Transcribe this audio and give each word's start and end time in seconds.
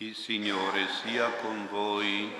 Il 0.00 0.14
Signore 0.14 0.86
sia 1.02 1.28
con 1.40 1.66
voi. 1.66 2.32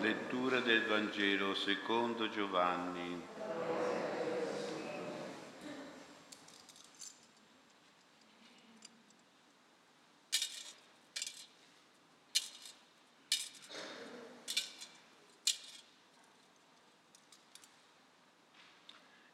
Lettura 0.00 0.60
del 0.60 0.86
Vangelo 0.86 1.54
secondo 1.54 2.30
Giovanni. 2.30 3.22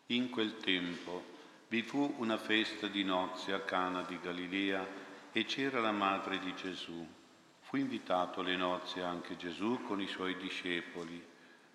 In 0.06 0.28
quel 0.30 0.56
tempo 0.56 1.22
vi 1.68 1.82
fu 1.82 2.16
una 2.18 2.36
festa 2.36 2.88
di 2.88 3.04
nozze 3.04 3.52
a 3.52 3.60
Cana 3.60 4.02
di 4.02 4.18
Galilea 4.20 5.04
e 5.36 5.44
c'era 5.46 5.80
la 5.80 5.90
madre 5.90 6.38
di 6.38 6.54
Gesù. 6.54 7.04
Fu 7.58 7.76
invitato 7.76 8.38
alle 8.38 8.54
nozze 8.54 9.02
anche 9.02 9.34
Gesù 9.36 9.82
con 9.82 10.00
i 10.00 10.06
suoi 10.06 10.36
discepoli. 10.36 11.20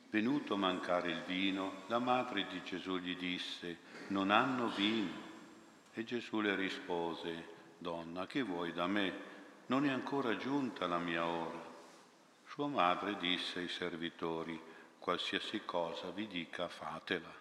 Venuto 0.09 0.53
a 0.53 0.57
mancare 0.57 1.11
il 1.11 1.23
vino, 1.23 1.83
la 1.87 1.99
madre 1.99 2.47
di 2.47 2.63
Gesù 2.63 2.97
gli 2.99 3.17
disse, 3.17 3.79
non 4.07 4.31
hanno 4.31 4.69
vino. 4.69 5.11
E 5.91 6.05
Gesù 6.05 6.39
le 6.39 6.55
rispose, 6.55 7.57
Donna, 7.77 8.25
che 8.27 8.43
vuoi 8.43 8.71
da 8.71 8.87
me? 8.87 9.13
Non 9.65 9.85
è 9.85 9.89
ancora 9.89 10.37
giunta 10.37 10.87
la 10.87 10.97
mia 10.97 11.25
ora. 11.25 11.61
Sua 12.45 12.67
madre 12.67 13.17
disse 13.17 13.59
ai 13.59 13.67
servitori, 13.67 14.57
qualsiasi 14.99 15.63
cosa 15.65 16.11
vi 16.11 16.27
dica 16.27 16.69
fatela. 16.69 17.38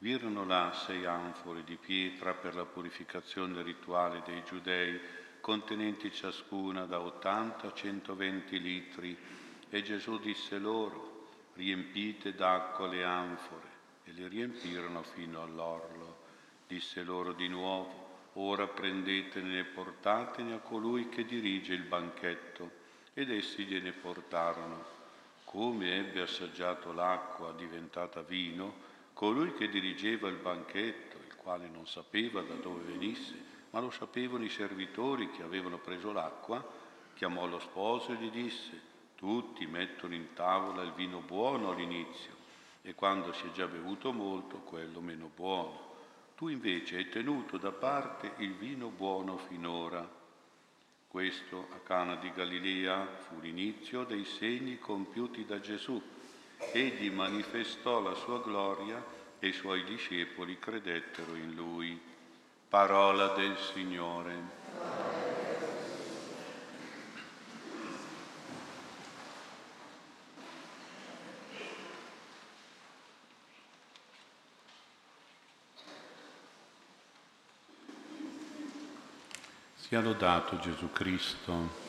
Virono 0.00 0.44
là 0.44 0.72
sei 0.86 1.04
anfore 1.06 1.64
di 1.64 1.76
pietra 1.76 2.32
per 2.32 2.54
la 2.54 2.64
purificazione 2.64 3.62
rituale 3.62 4.22
dei 4.24 4.44
giudei, 4.44 5.00
contenenti 5.40 6.12
ciascuna 6.12 6.84
da 6.84 7.00
80 7.00 7.66
a 7.66 7.72
120 7.72 8.60
litri, 8.60 9.18
e 9.68 9.82
Gesù 9.82 10.20
disse 10.20 10.58
loro, 10.58 11.30
riempite 11.54 12.34
d'acqua 12.34 12.86
le 12.86 13.02
anfore, 13.04 13.66
e 14.04 14.12
le 14.12 14.28
riempirono 14.28 15.02
fino 15.02 15.42
all'orlo. 15.42 16.26
Disse 16.68 17.02
loro 17.02 17.32
di 17.32 17.48
nuovo, 17.48 18.06
ora 18.34 18.68
prendetene 18.68 19.58
e 19.58 19.64
portatene 19.64 20.54
a 20.54 20.58
colui 20.58 21.08
che 21.08 21.24
dirige 21.24 21.74
il 21.74 21.82
banchetto. 21.82 22.70
Ed 23.14 23.32
essi 23.32 23.64
gliene 23.64 23.90
portarono. 23.90 24.96
Come 25.42 25.96
ebbe 25.96 26.20
assaggiato 26.20 26.92
l'acqua 26.92 27.52
diventata 27.52 28.22
vino, 28.22 28.86
Colui 29.18 29.52
che 29.54 29.68
dirigeva 29.68 30.28
il 30.28 30.36
banchetto, 30.36 31.16
il 31.16 31.34
quale 31.34 31.68
non 31.68 31.88
sapeva 31.88 32.40
da 32.42 32.54
dove 32.54 32.84
venisse, 32.84 33.34
ma 33.70 33.80
lo 33.80 33.90
sapevano 33.90 34.44
i 34.44 34.48
servitori 34.48 35.28
che 35.32 35.42
avevano 35.42 35.78
preso 35.78 36.12
l'acqua, 36.12 36.64
chiamò 37.14 37.44
lo 37.48 37.58
sposo 37.58 38.12
e 38.12 38.14
gli 38.14 38.30
disse, 38.30 38.80
tutti 39.16 39.66
mettono 39.66 40.14
in 40.14 40.34
tavola 40.34 40.82
il 40.82 40.92
vino 40.92 41.18
buono 41.18 41.72
all'inizio 41.72 42.30
e 42.80 42.94
quando 42.94 43.32
si 43.32 43.48
è 43.48 43.50
già 43.50 43.66
bevuto 43.66 44.12
molto, 44.12 44.58
quello 44.58 45.00
meno 45.00 45.28
buono. 45.34 45.96
Tu 46.36 46.46
invece 46.46 46.94
hai 46.94 47.08
tenuto 47.08 47.56
da 47.56 47.72
parte 47.72 48.34
il 48.36 48.54
vino 48.54 48.86
buono 48.86 49.36
finora. 49.36 50.08
Questo 51.08 51.66
a 51.72 51.78
Cana 51.78 52.14
di 52.14 52.30
Galilea 52.30 53.16
fu 53.16 53.40
l'inizio 53.40 54.04
dei 54.04 54.24
segni 54.24 54.78
compiuti 54.78 55.44
da 55.44 55.58
Gesù 55.58 56.00
egli 56.72 57.10
manifestò 57.10 58.00
la 58.00 58.14
sua 58.14 58.40
gloria 58.40 59.02
e 59.38 59.48
i 59.48 59.52
suoi 59.52 59.84
discepoli 59.84 60.58
credettero 60.58 61.34
in 61.34 61.54
lui. 61.54 62.00
Parola 62.68 63.28
del 63.28 63.56
Signore. 63.56 64.56
Sia 79.76 80.00
lodato 80.00 80.58
Gesù 80.58 80.92
Cristo. 80.92 81.87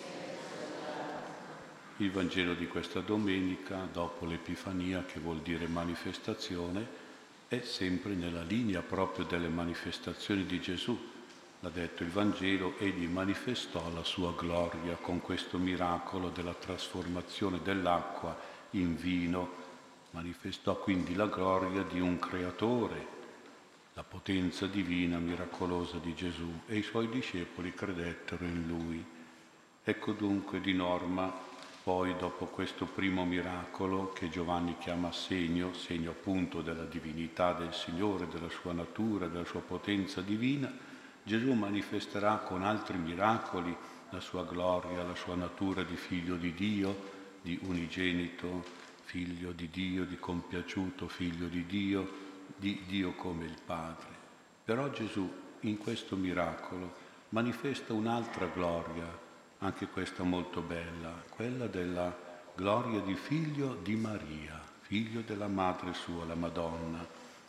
Il 2.02 2.12
Vangelo 2.12 2.54
di 2.54 2.66
questa 2.66 3.02
domenica, 3.02 3.86
dopo 3.92 4.26
l'Epifania, 4.26 5.04
che 5.04 5.20
vuol 5.20 5.40
dire 5.42 5.68
manifestazione, 5.68 6.88
è 7.50 7.60
sempre 7.60 8.14
nella 8.14 8.42
linea 8.42 8.82
proprio 8.82 9.26
delle 9.26 9.50
manifestazioni 9.50 10.46
di 10.46 10.62
Gesù. 10.62 10.98
L'ha 11.60 11.68
detto 11.68 12.04
il 12.04 12.10
Vangelo, 12.10 12.78
egli 12.78 13.06
manifestò 13.06 13.92
la 13.92 14.06
sua 14.06 14.34
gloria 14.34 14.96
con 14.96 15.20
questo 15.20 15.58
miracolo 15.58 16.30
della 16.30 16.54
trasformazione 16.54 17.60
dell'acqua 17.62 18.34
in 18.72 18.96
vino, 18.96 19.52
manifestò 20.12 20.78
quindi 20.78 21.16
la 21.16 21.28
gloria 21.28 21.84
di 21.84 22.00
un 22.00 22.18
creatore, 22.18 23.08
la 23.94 24.04
potenza 24.04 24.68
divina 24.68 25.18
miracolosa 25.18 25.98
di 25.98 26.16
Gesù 26.16 26.62
e 26.66 26.78
i 26.78 26.82
suoi 26.82 27.10
discepoli 27.10 27.74
credettero 27.74 28.46
in 28.46 28.68
lui. 28.68 29.06
Ecco 29.84 30.14
dunque 30.14 30.62
di 30.62 30.74
norma 30.74 31.49
poi 31.84 32.16
dopo 32.18 32.46
questo 32.46 32.86
primo 32.86 33.26
miracolo 33.26 34.12
che 34.12 34.30
Giovanni 34.30 34.78
chiama 34.78 35.12
segno, 35.12 35.74
segno 35.74 36.12
appunto 36.12 36.62
della 36.62 36.86
divinità 36.86 37.54
del 37.54 37.74
Signore, 37.74 38.28
della 38.28 38.50
sua 38.50 38.74
natura, 38.74 39.28
della 39.28 39.46
sua 39.46 39.62
potenza 39.62 40.22
divina, 40.22 40.72
Gesù 41.24 41.54
manifesterà 41.54 42.38
con 42.38 42.64
altri 42.64 42.98
miracoli 42.98 43.76
la 44.10 44.20
sua 44.20 44.44
gloria, 44.44 45.04
la 45.04 45.16
sua 45.16 45.36
natura 45.36 45.84
di 45.84 45.96
figlio 45.96 46.36
di 46.36 46.54
Dio, 46.54 47.18
di 47.42 47.60
unigenito, 47.64 48.64
figlio 49.04 49.52
di 49.52 49.70
Dio, 49.70 50.06
di 50.06 50.18
compiaciuto 50.18 51.08
figlio 51.08 51.48
di 51.48 51.66
Dio, 51.66 52.28
di 52.56 52.84
Dio 52.88 53.14
come 53.14 53.46
il 53.46 53.58
Padre. 53.66 54.08
Però 54.64 54.90
Gesù 54.90 55.32
in 55.62 55.78
questo 55.78 56.16
miracolo 56.16 56.94
manifesta 57.30 57.94
un'altra 57.94 58.48
gloria, 58.48 59.28
anche 59.60 59.88
questa 59.88 60.24
molto 60.24 60.62
bella, 60.62 61.24
quella 61.30 61.68
della 61.68 62.16
gloria 62.56 63.00
di 63.02 63.16
figlio 63.16 63.78
di 63.82 63.96
Maria, 63.96 64.62
figlio 64.82 65.22
della 65.22 65.48
madre 65.48 65.94
sua, 65.94 66.26
la 66.26 66.36
Madonna. 66.36 67.06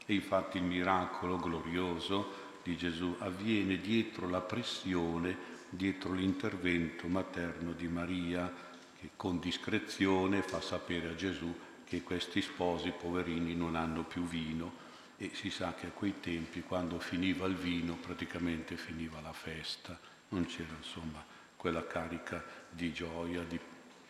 E 0.07 0.15
infatti 0.15 0.59
il 0.59 0.65
miracolo 0.65 1.37
glorioso 1.37 2.49
di 2.63 2.77
Gesù 2.77 3.15
avviene 3.19 3.81
dietro 3.81 4.29
la 4.29 4.41
pressione, 4.41 5.37
dietro 5.71 6.13
l'intervento 6.13 7.07
materno 7.07 7.73
di 7.73 7.87
Maria, 7.87 8.53
che 8.99 9.11
con 9.17 9.39
discrezione 9.39 10.43
fa 10.43 10.61
sapere 10.61 11.11
a 11.11 11.15
Gesù 11.15 11.55
che 11.85 12.03
questi 12.03 12.43
sposi 12.43 12.91
poverini 12.91 13.55
non 13.55 13.77
hanno 13.77 14.05
più 14.05 14.23
vino 14.25 14.89
e 15.17 15.31
si 15.35 15.51
sa 15.51 15.75
che 15.75 15.87
a 15.87 15.91
quei 15.91 16.15
tempi 16.21 16.63
quando 16.63 16.99
finiva 16.99 17.47
il 17.47 17.55
vino 17.55 17.95
praticamente 17.95 18.77
finiva 18.77 19.21
la 19.21 19.33
festa, 19.33 19.99
non 20.29 20.45
c'era 20.47 20.75
insomma 20.77 21.39
quella 21.61 21.87
carica 21.87 22.43
di 22.71 22.91
gioia, 22.91 23.43
di, 23.43 23.61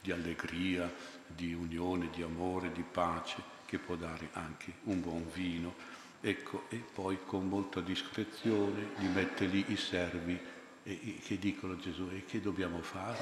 di 0.00 0.12
allegria, 0.12 0.88
di 1.26 1.52
unione, 1.52 2.08
di 2.14 2.22
amore, 2.22 2.70
di 2.70 2.84
pace 2.88 3.42
che 3.66 3.78
può 3.78 3.96
dare 3.96 4.28
anche 4.34 4.74
un 4.84 5.00
buon 5.00 5.28
vino. 5.32 5.74
Ecco, 6.20 6.66
e 6.68 6.76
poi 6.76 7.18
con 7.26 7.48
molta 7.48 7.80
discrezione 7.80 8.90
gli 8.98 9.06
mette 9.06 9.46
lì 9.46 9.64
i 9.68 9.76
servi 9.76 10.38
e, 10.84 11.18
che 11.24 11.38
dicono 11.40 11.72
a 11.72 11.76
Gesù, 11.76 12.08
e 12.12 12.24
che 12.24 12.40
dobbiamo 12.40 12.82
fare? 12.82 13.18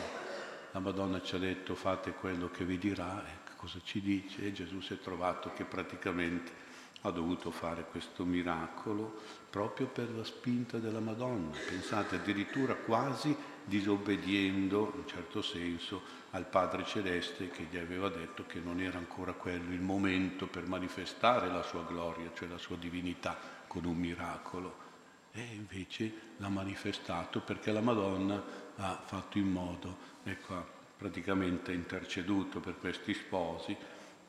La 0.72 0.80
Madonna 0.80 1.22
ci 1.22 1.34
ha 1.34 1.38
detto 1.38 1.74
fate 1.74 2.12
quello 2.12 2.50
che 2.50 2.66
vi 2.66 2.76
dirà, 2.76 3.24
e 3.24 3.54
cosa 3.56 3.80
ci 3.82 4.02
dice? 4.02 4.44
E 4.44 4.52
Gesù 4.52 4.80
si 4.80 4.92
è 4.92 4.98
trovato 4.98 5.52
che 5.54 5.64
praticamente 5.64 6.66
ha 7.02 7.10
dovuto 7.10 7.50
fare 7.50 7.86
questo 7.90 8.24
miracolo 8.26 9.22
proprio 9.48 9.86
per 9.86 10.10
la 10.14 10.24
spinta 10.24 10.76
della 10.76 11.00
Madonna. 11.00 11.56
Pensate 11.66 12.16
addirittura 12.16 12.74
quasi 12.74 13.34
disobbediendo, 13.68 14.90
in 14.94 15.00
un 15.00 15.06
certo 15.06 15.42
senso, 15.42 16.02
al 16.30 16.46
Padre 16.46 16.84
Celeste 16.84 17.48
che 17.48 17.68
gli 17.70 17.76
aveva 17.76 18.08
detto 18.08 18.44
che 18.46 18.58
non 18.58 18.80
era 18.80 18.98
ancora 18.98 19.32
quello 19.32 19.72
il 19.72 19.80
momento 19.80 20.46
per 20.46 20.66
manifestare 20.66 21.48
la 21.48 21.62
sua 21.62 21.84
gloria, 21.84 22.30
cioè 22.34 22.48
la 22.48 22.58
sua 22.58 22.76
divinità, 22.76 23.38
con 23.66 23.84
un 23.84 23.96
miracolo. 23.96 24.86
E 25.32 25.42
invece 25.54 26.12
l'ha 26.38 26.48
manifestato 26.48 27.40
perché 27.40 27.70
la 27.70 27.80
Madonna 27.80 28.42
ha 28.76 29.02
fatto 29.04 29.38
in 29.38 29.50
modo, 29.50 29.96
ecco, 30.24 30.54
ha 30.54 30.66
praticamente 30.96 31.72
interceduto 31.72 32.60
per 32.60 32.78
questi 32.78 33.14
sposi, 33.14 33.76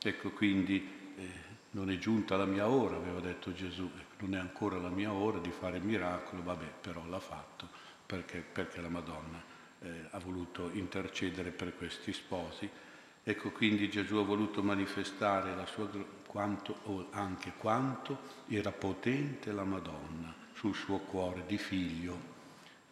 ecco 0.01 0.29
quindi 0.31 1.13
eh, 1.15 1.31
non 1.71 1.89
è 1.89 1.97
giunta 1.97 2.35
la 2.35 2.45
mia 2.45 2.67
ora, 2.67 2.97
aveva 2.97 3.19
detto 3.19 3.53
Gesù, 3.53 3.89
non 4.19 4.35
è 4.35 4.37
ancora 4.37 4.77
la 4.77 4.89
mia 4.89 5.11
ora 5.11 5.39
di 5.39 5.51
fare 5.51 5.79
miracolo, 5.79 6.43
vabbè, 6.43 6.73
però 6.81 7.05
l'ha 7.07 7.19
fatto 7.19 7.78
perché, 8.09 8.39
perché 8.39 8.81
la 8.81 8.89
Madonna 8.89 9.39
eh, 9.81 10.07
ha 10.09 10.17
voluto 10.17 10.71
intercedere 10.73 11.51
per 11.51 11.77
questi 11.77 12.11
sposi. 12.11 12.67
Ecco 13.21 13.51
quindi 13.51 13.87
Gesù 13.87 14.15
ha 14.15 14.23
voluto 14.23 14.63
manifestare 14.63 15.55
la 15.55 15.67
sua, 15.67 15.87
quanto, 16.25 17.09
anche 17.11 17.53
quanto 17.55 18.17
era 18.47 18.71
potente 18.71 19.51
la 19.51 19.63
Madonna 19.63 20.33
sul 20.55 20.73
suo 20.73 20.97
cuore 20.97 21.43
di 21.45 21.59
figlio 21.59 22.37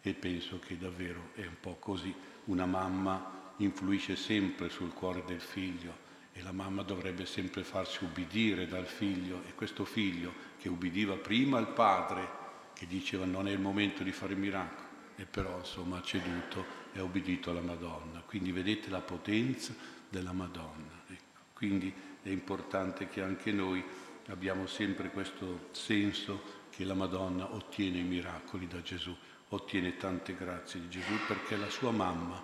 e 0.02 0.14
penso 0.14 0.60
che 0.60 0.78
davvero 0.78 1.30
è 1.34 1.44
un 1.44 1.56
po' 1.60 1.74
così. 1.80 2.14
una 2.44 2.66
mamma 2.66 3.54
influisce 3.56 4.14
sempre 4.14 4.68
sul 4.68 4.92
cuore 4.92 5.24
del 5.26 5.40
figlio 5.40 6.06
e 6.32 6.42
la 6.42 6.52
mamma 6.52 6.82
dovrebbe 6.82 7.26
sempre 7.26 7.64
farsi 7.64 8.04
ubbidire 8.04 8.68
dal 8.68 8.86
figlio 8.86 9.42
e 9.48 9.54
questo 9.56 9.84
figlio 9.84 10.32
che 10.58 10.68
ubbidiva 10.68 11.16
prima 11.16 11.58
al 11.58 11.72
padre 11.72 12.36
che 12.72 12.86
diceva 12.86 13.24
non 13.24 13.48
è 13.48 13.50
il 13.50 13.58
momento 13.58 14.04
di 14.04 14.12
fare 14.12 14.36
miracoli 14.36 14.86
e 15.18 15.24
però 15.24 15.58
insomma 15.58 15.98
ha 15.98 16.02
ceduto 16.02 16.64
e 16.92 17.00
ha 17.00 17.02
ubbidito 17.02 17.50
alla 17.50 17.60
Madonna. 17.60 18.22
Quindi 18.24 18.52
vedete 18.52 18.88
la 18.88 19.00
potenza 19.00 19.74
della 20.08 20.32
Madonna. 20.32 21.02
Ecco. 21.08 21.40
Quindi 21.52 21.92
è 22.22 22.28
importante 22.28 23.08
che 23.08 23.20
anche 23.20 23.50
noi 23.50 23.84
abbiamo 24.28 24.66
sempre 24.66 25.10
questo 25.10 25.68
senso 25.72 26.66
che 26.70 26.84
la 26.84 26.94
Madonna 26.94 27.52
ottiene 27.52 27.98
i 27.98 28.04
miracoli 28.04 28.68
da 28.68 28.80
Gesù, 28.80 29.14
ottiene 29.48 29.96
tante 29.96 30.36
grazie 30.36 30.80
di 30.80 30.88
Gesù 30.88 31.12
perché 31.26 31.56
la 31.56 31.68
sua 31.68 31.90
mamma 31.90 32.40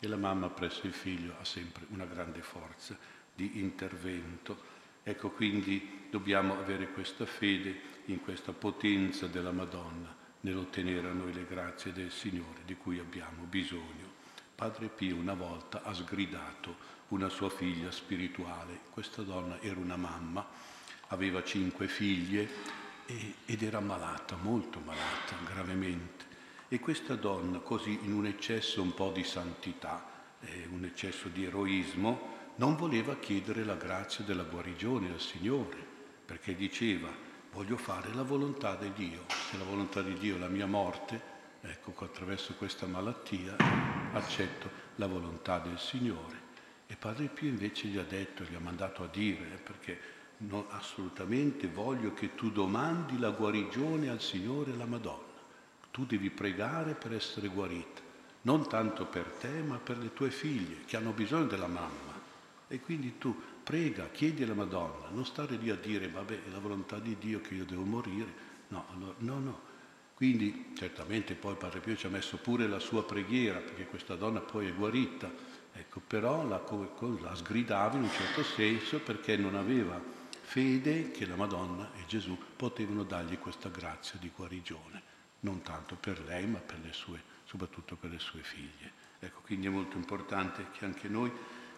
e 0.00 0.08
la 0.08 0.16
mamma 0.16 0.50
presso 0.50 0.86
il 0.88 0.94
figlio 0.94 1.36
ha 1.38 1.44
sempre 1.44 1.86
una 1.90 2.06
grande 2.06 2.42
forza 2.42 2.98
di 3.32 3.60
intervento. 3.60 4.74
Ecco 5.04 5.30
quindi 5.30 6.08
dobbiamo 6.10 6.58
avere 6.58 6.90
questa 6.90 7.24
fede 7.24 7.94
in 8.06 8.20
questa 8.20 8.52
potenza 8.52 9.28
della 9.28 9.52
Madonna 9.52 10.24
nell'ottenere 10.40 11.08
a 11.08 11.12
noi 11.12 11.32
le 11.32 11.46
grazie 11.46 11.92
del 11.92 12.10
Signore 12.10 12.60
di 12.64 12.76
cui 12.76 12.98
abbiamo 12.98 13.44
bisogno. 13.44 14.14
Padre 14.54 14.88
Pio 14.88 15.16
una 15.16 15.34
volta 15.34 15.82
ha 15.82 15.92
sgridato 15.92 16.94
una 17.08 17.28
sua 17.28 17.50
figlia 17.50 17.90
spirituale. 17.90 18.80
Questa 18.90 19.22
donna 19.22 19.60
era 19.60 19.78
una 19.78 19.96
mamma, 19.96 20.46
aveva 21.08 21.42
cinque 21.44 21.88
figlie 21.88 22.48
ed 23.44 23.62
era 23.62 23.80
malata, 23.80 24.36
molto 24.36 24.80
malata, 24.80 25.36
gravemente. 25.44 26.24
E 26.68 26.80
questa 26.80 27.14
donna, 27.14 27.58
così 27.58 27.98
in 28.02 28.12
un 28.12 28.26
eccesso 28.26 28.82
un 28.82 28.92
po' 28.94 29.12
di 29.12 29.22
santità, 29.22 30.04
eh, 30.40 30.66
un 30.70 30.84
eccesso 30.84 31.28
di 31.28 31.44
eroismo, 31.44 32.34
non 32.56 32.74
voleva 32.74 33.16
chiedere 33.16 33.62
la 33.62 33.76
grazia 33.76 34.24
della 34.24 34.42
guarigione 34.42 35.12
al 35.12 35.20
Signore, 35.20 35.76
perché 36.24 36.56
diceva, 36.56 37.08
voglio 37.56 37.78
fare 37.78 38.12
la 38.12 38.22
volontà 38.22 38.76
di 38.76 38.92
Dio. 38.92 39.24
Se 39.50 39.56
la 39.56 39.64
volontà 39.64 40.02
di 40.02 40.12
Dio 40.18 40.36
è 40.36 40.38
la 40.38 40.48
mia 40.48 40.66
morte, 40.66 41.18
ecco, 41.62 41.94
attraverso 42.04 42.52
questa 42.52 42.84
malattia 42.84 43.56
accetto 44.12 44.68
la 44.96 45.06
volontà 45.06 45.58
del 45.58 45.78
Signore. 45.78 46.44
E 46.86 46.96
Padre 46.96 47.28
Pio 47.28 47.48
invece 47.48 47.88
gli 47.88 47.96
ha 47.96 48.04
detto, 48.04 48.44
gli 48.44 48.54
ha 48.54 48.60
mandato 48.60 49.02
a 49.02 49.08
dire, 49.08 49.58
perché 49.62 50.14
No, 50.38 50.66
assolutamente 50.68 51.66
voglio 51.66 52.12
che 52.12 52.34
tu 52.34 52.50
domandi 52.50 53.18
la 53.18 53.30
guarigione 53.30 54.10
al 54.10 54.20
Signore 54.20 54.70
e 54.70 54.74
alla 54.74 54.84
Madonna. 54.84 55.24
Tu 55.90 56.04
devi 56.04 56.28
pregare 56.28 56.92
per 56.92 57.14
essere 57.14 57.48
guarita, 57.48 58.02
non 58.42 58.68
tanto 58.68 59.06
per 59.06 59.24
te, 59.40 59.62
ma 59.62 59.78
per 59.78 59.96
le 59.96 60.12
tue 60.12 60.30
figlie 60.30 60.84
che 60.84 60.98
hanno 60.98 61.12
bisogno 61.12 61.46
della 61.46 61.68
mamma. 61.68 62.12
E 62.68 62.80
quindi 62.80 63.16
tu 63.16 63.34
prega, 63.66 64.08
chiedi 64.12 64.44
alla 64.44 64.54
Madonna, 64.54 65.08
non 65.10 65.26
stare 65.26 65.56
lì 65.56 65.70
a 65.70 65.74
dire, 65.74 66.08
vabbè, 66.08 66.44
è 66.44 66.50
la 66.50 66.60
volontà 66.60 67.00
di 67.00 67.16
Dio 67.18 67.40
che 67.40 67.54
io 67.54 67.64
devo 67.64 67.82
morire. 67.82 68.32
No, 68.68 68.86
allora, 68.92 69.14
no, 69.18 69.38
no. 69.40 69.60
Quindi 70.14 70.70
certamente 70.76 71.34
poi 71.34 71.56
Padre 71.56 71.80
Pio 71.80 71.96
ci 71.96 72.06
ha 72.06 72.08
messo 72.08 72.36
pure 72.36 72.68
la 72.68 72.78
sua 72.78 73.04
preghiera, 73.04 73.58
perché 73.58 73.86
questa 73.86 74.14
donna 74.14 74.38
poi 74.38 74.68
è 74.68 74.72
guarita, 74.72 75.28
ecco, 75.72 76.00
però 76.06 76.46
la, 76.46 76.62
la 77.20 77.34
sgridava 77.34 77.96
in 77.96 78.04
un 78.04 78.10
certo 78.10 78.44
senso 78.44 79.00
perché 79.00 79.36
non 79.36 79.56
aveva 79.56 80.00
fede 80.42 81.10
che 81.10 81.26
la 81.26 81.34
Madonna 81.34 81.90
e 81.96 82.06
Gesù 82.06 82.38
potevano 82.54 83.02
dargli 83.02 83.36
questa 83.36 83.68
grazia 83.68 84.16
di 84.20 84.30
guarigione, 84.34 85.02
non 85.40 85.60
tanto 85.62 85.96
per 85.96 86.22
lei 86.24 86.46
ma 86.46 86.60
per 86.60 86.78
sue, 86.92 87.20
soprattutto 87.42 87.96
per 87.96 88.10
le 88.10 88.20
sue 88.20 88.42
figlie. 88.42 88.92
Ecco, 89.18 89.40
quindi 89.40 89.66
è 89.66 89.70
molto 89.70 89.96
importante 89.96 90.66
che 90.70 90.84
anche 90.84 91.08
noi, 91.08 91.32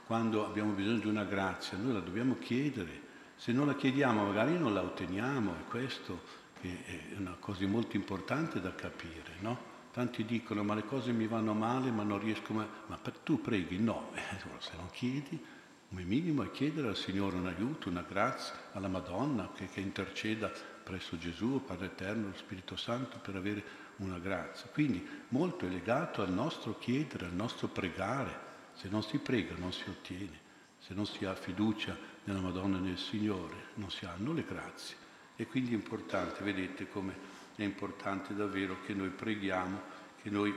quando 0.09 0.47
abbiamo 0.47 0.73
bisogno 0.73 1.01
di 1.01 1.07
una 1.07 1.25
grazia, 1.25 1.77
noi 1.77 1.93
la 1.93 2.01
dobbiamo 2.01 2.39
chiedere. 2.39 3.03
Se 3.37 3.53
non 3.53 3.67
la 3.67 3.75
chiediamo 3.75 4.25
magari 4.25 4.59
non 4.59 4.73
la 4.73 4.81
otteniamo 4.81 5.53
e 5.53 5.65
questo 5.69 6.23
è 6.63 7.15
una 7.19 7.37
cosa 7.39 7.67
molto 7.67 7.95
importante 7.97 8.59
da 8.59 8.75
capire, 8.75 9.35
no? 9.41 9.77
Tanti 9.93 10.25
dicono 10.25 10.65
ma 10.65 10.75
le 10.75 10.87
cose 10.87 11.13
mi 11.13 11.27
vanno 11.27 11.53
male 11.53 11.91
ma 11.91 12.05
non 12.05 12.19
riesco 12.21 12.55
mai... 12.55 12.67
Ma 12.87 12.99
tu 13.23 13.43
preghi? 13.43 13.79
No, 13.79 14.11
eh, 14.17 14.21
se 14.61 14.73
non 14.79 14.89
chiedi 14.91 15.45
come 15.91 16.05
minimo 16.05 16.43
è 16.43 16.51
chiedere 16.51 16.89
al 16.89 16.97
Signore 16.97 17.37
un 17.37 17.47
aiuto, 17.47 17.91
una 17.91 18.05
grazia, 18.07 18.55
alla 18.73 18.89
Madonna 18.89 19.51
che, 19.55 19.69
che 19.69 19.81
interceda 19.81 20.51
presso 20.83 21.19
Gesù, 21.19 21.63
Padre 21.65 21.87
Eterno, 21.87 22.29
lo 22.29 22.37
Spirito 22.37 22.77
Santo 22.77 23.19
per 23.19 23.37
avere 23.37 23.63
una 23.97 24.19
grazia. 24.19 24.71
Quindi 24.73 25.07
molto 25.29 25.67
è 25.67 25.69
legato 25.69 26.23
al 26.23 26.31
nostro 26.31 26.79
chiedere, 26.79 27.27
al 27.27 27.35
nostro 27.35 27.69
pregare. 27.69 28.48
Se 28.79 28.89
non 28.89 29.03
si 29.03 29.19
prega 29.19 29.57
non 29.57 29.73
si 29.73 29.91
ottiene, 29.91 30.39
se 30.79 30.95
non 30.95 31.05
si 31.05 31.25
ha 31.25 31.35
fiducia 31.35 31.97
nella 32.25 32.41
Madonna 32.41 32.79
e 32.79 32.81
nel 32.81 32.97
Signore 32.97 33.71
non 33.75 33.91
si 33.91 34.05
hanno 34.05 34.33
le 34.33 34.45
grazie. 34.45 34.95
E 35.35 35.47
quindi 35.49 35.73
è 35.73 35.75
importante, 35.75 36.45
vedete 36.45 36.89
come 36.89 37.13
è 37.57 37.65
importante 37.65 38.37
davvero 38.37 38.81
che 38.83 38.95
noi 38.95 39.09
preghiamo, 39.09 39.81
che 40.23 40.31
noi 40.31 40.55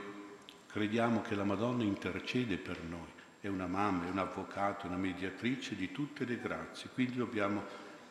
crediamo 0.68 1.20
che 1.20 1.34
la 1.34 1.42
Madonna 1.42 1.82
intercede 1.82 2.58
per 2.58 2.80
noi 2.84 3.10
è 3.40 3.48
una 3.48 3.66
mamma, 3.66 4.06
è 4.06 4.10
un 4.10 4.18
avvocato, 4.18 4.86
una 4.86 4.96
mediatrice 4.96 5.74
di 5.74 5.90
tutte 5.90 6.24
le 6.24 6.38
grazie. 6.38 6.90
Quindi 6.90 7.16
dobbiamo, 7.16 7.64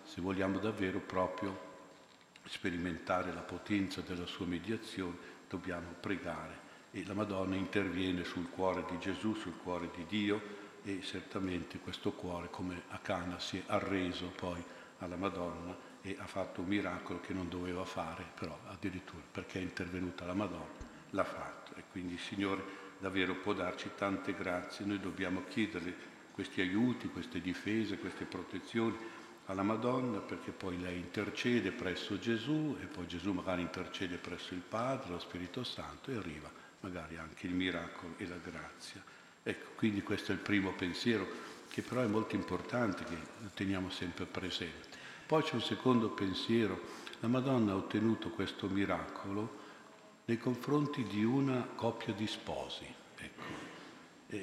se 0.04 0.20
vogliamo 0.20 0.60
davvero 0.60 1.00
proprio 1.00 1.70
sperimentare 2.44 3.34
la 3.34 3.40
potenza 3.40 4.02
della 4.02 4.26
sua 4.26 4.46
mediazione, 4.46 5.16
dobbiamo 5.48 5.88
pregare. 6.02 6.71
E 6.94 7.06
la 7.06 7.14
Madonna 7.14 7.56
interviene 7.56 8.26
sul 8.26 8.50
cuore 8.50 8.84
di 8.90 9.00
Gesù, 9.00 9.34
sul 9.34 9.56
cuore 9.56 9.90
di 9.96 10.06
Dio 10.08 10.42
e 10.84 11.02
certamente 11.02 11.80
questo 11.80 12.12
cuore, 12.12 12.50
come 12.50 12.84
a 12.90 12.98
Cana, 12.98 13.40
si 13.40 13.58
è 13.58 13.64
arreso 13.68 14.28
poi 14.36 14.62
alla 14.98 15.16
Madonna 15.16 15.74
e 16.02 16.18
ha 16.20 16.26
fatto 16.26 16.60
un 16.60 16.68
miracolo 16.68 17.22
che 17.22 17.34
non 17.34 17.48
doveva 17.48 17.86
fare, 17.86 18.26
però 18.38 18.58
addirittura 18.68 19.24
perché 19.32 19.60
è 19.60 19.62
intervenuta 19.62 20.26
la 20.26 20.34
Madonna, 20.34 20.66
l'ha 21.12 21.24
fatto. 21.24 21.76
E 21.76 21.84
quindi 21.92 22.18
Signore 22.18 22.64
davvero 23.00 23.36
può 23.36 23.54
darci 23.54 23.92
tante 23.96 24.34
grazie. 24.34 24.86
Noi 24.86 25.00
dobbiamo 25.00 25.44
chiederle 25.48 25.96
questi 26.32 26.60
aiuti, 26.60 27.08
queste 27.08 27.40
difese, 27.40 28.00
queste 28.00 28.26
protezioni 28.26 28.98
alla 29.46 29.64
Madonna 29.64 30.20
perché 30.20 30.52
poi 30.52 30.78
lei 30.80 30.98
intercede 30.98 31.72
presso 31.72 32.20
Gesù 32.20 32.78
e 32.82 32.86
poi 32.86 33.08
Gesù 33.08 33.32
magari 33.32 33.62
intercede 33.62 34.18
presso 34.18 34.54
il 34.54 34.62
Padre, 34.62 35.12
lo 35.12 35.20
Spirito 35.20 35.64
Santo 35.64 36.12
e 36.12 36.16
arriva 36.16 36.61
magari 36.82 37.18
anche 37.18 37.48
il 37.48 37.54
miracolo 37.54 38.14
e 38.18 38.28
la 38.28 38.38
grazia. 38.38 39.04
Ecco, 39.44 39.72
quindi 39.76 40.04
questo 40.04 40.32
è 40.32 40.36
il 40.36 40.42
primo 40.42 40.74
pensiero 40.74 41.28
che 41.70 41.82
però 41.82 42.02
è 42.02 42.08
molto 42.08 42.36
importante 42.36 43.04
che 43.04 43.18
teniamo 43.54 43.90
sempre 43.90 44.26
presente. 44.26 45.00
Poi 45.26 45.42
c'è 45.42 45.56
un 45.56 45.62
secondo 45.62 46.10
pensiero, 46.10 46.80
la 47.22 47.30
Madonna 47.30 47.72
ha 47.72 47.76
ottenuto 47.76 48.30
questo 48.30 48.68
miracolo 48.68 49.60
nei 50.26 50.38
confronti 50.38 51.04
di 51.04 51.24
una 51.24 51.66
coppia 51.76 52.14
di 52.14 52.28
sposi, 52.28 52.86
ecco, 53.18 53.70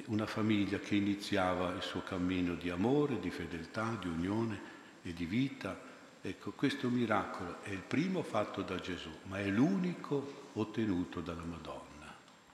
una 0.07 0.27
famiglia 0.27 0.79
che 0.79 0.95
iniziava 0.95 1.75
il 1.75 1.83
suo 1.83 2.03
cammino 2.03 2.55
di 2.55 2.71
amore, 2.71 3.21
di 3.21 3.31
fedeltà, 3.31 3.97
di 4.01 4.09
unione 4.09 4.61
e 5.03 5.13
di 5.13 5.27
vita. 5.27 5.79
Ecco, 6.21 6.51
questo 6.53 6.89
miracolo 6.89 7.63
è 7.63 7.71
il 7.71 7.83
primo 7.83 8.23
fatto 8.23 8.63
da 8.63 8.79
Gesù, 8.81 9.11
ma 9.25 9.39
è 9.39 9.49
l'unico 9.49 10.51
ottenuto 10.55 11.21
dalla 11.21 11.45
Madonna, 11.45 11.88